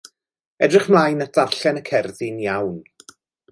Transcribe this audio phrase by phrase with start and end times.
[0.67, 2.83] Edrych mlaen at ddarllen y cerddi'n iawn.